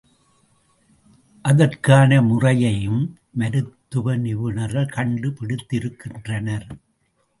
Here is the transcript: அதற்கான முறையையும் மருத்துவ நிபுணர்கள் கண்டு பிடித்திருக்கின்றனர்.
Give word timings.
அதற்கான 1.45 2.21
முறையையும் 2.21 3.03
மருத்துவ 3.31 4.15
நிபுணர்கள் 4.15 4.93
கண்டு 4.95 5.29
பிடித்திருக்கின்றனர். 5.29 6.67